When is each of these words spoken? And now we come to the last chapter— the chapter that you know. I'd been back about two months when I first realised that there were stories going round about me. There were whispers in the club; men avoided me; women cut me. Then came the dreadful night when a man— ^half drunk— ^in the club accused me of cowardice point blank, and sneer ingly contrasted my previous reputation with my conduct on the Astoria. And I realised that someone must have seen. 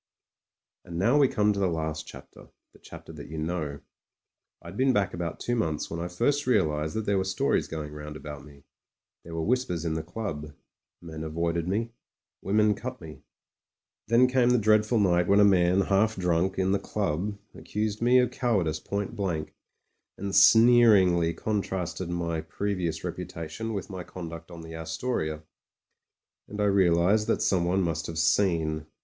And 0.83 0.97
now 0.97 1.19
we 1.19 1.27
come 1.27 1.53
to 1.53 1.59
the 1.59 1.67
last 1.67 2.07
chapter— 2.07 2.47
the 2.73 2.79
chapter 2.79 3.13
that 3.13 3.29
you 3.29 3.37
know. 3.37 3.81
I'd 4.59 4.75
been 4.75 4.93
back 4.93 5.13
about 5.13 5.39
two 5.39 5.55
months 5.55 5.91
when 5.91 5.99
I 5.99 6.07
first 6.07 6.47
realised 6.47 6.95
that 6.95 7.05
there 7.05 7.19
were 7.19 7.23
stories 7.23 7.67
going 7.67 7.93
round 7.93 8.15
about 8.15 8.43
me. 8.43 8.63
There 9.23 9.35
were 9.35 9.43
whispers 9.45 9.85
in 9.85 9.93
the 9.93 10.01
club; 10.01 10.55
men 11.03 11.23
avoided 11.23 11.67
me; 11.67 11.91
women 12.41 12.73
cut 12.73 12.99
me. 12.99 13.21
Then 14.07 14.27
came 14.27 14.49
the 14.49 14.57
dreadful 14.57 14.97
night 14.97 15.27
when 15.27 15.39
a 15.39 15.45
man— 15.45 15.81
^half 15.83 16.17
drunk— 16.17 16.55
^in 16.55 16.71
the 16.71 16.79
club 16.79 17.37
accused 17.53 18.01
me 18.01 18.17
of 18.17 18.31
cowardice 18.31 18.79
point 18.79 19.15
blank, 19.15 19.53
and 20.17 20.35
sneer 20.35 20.93
ingly 20.93 21.37
contrasted 21.37 22.09
my 22.09 22.41
previous 22.41 23.03
reputation 23.03 23.71
with 23.71 23.91
my 23.91 24.03
conduct 24.03 24.49
on 24.49 24.63
the 24.63 24.73
Astoria. 24.73 25.43
And 26.47 26.59
I 26.59 26.65
realised 26.65 27.27
that 27.27 27.43
someone 27.43 27.83
must 27.83 28.07
have 28.07 28.17
seen. 28.17 28.87